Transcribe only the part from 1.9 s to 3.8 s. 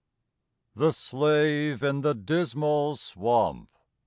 THE DISMAL SWAMP.